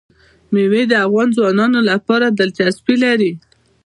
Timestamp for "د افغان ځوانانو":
0.87-1.79